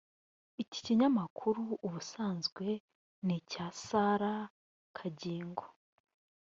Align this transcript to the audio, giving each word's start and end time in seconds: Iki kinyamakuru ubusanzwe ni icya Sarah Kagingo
Iki 0.63 0.79
kinyamakuru 0.85 1.63
ubusanzwe 1.85 2.65
ni 3.25 3.35
icya 3.39 3.65
Sarah 3.83 4.43
Kagingo 4.97 5.63